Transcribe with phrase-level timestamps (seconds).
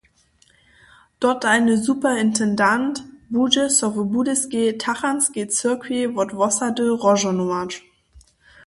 [1.23, 2.95] Dotalny superintendent
[3.33, 7.71] budźe so w Budyskej tachantskej cyrkwi wot wosady rozžohnować.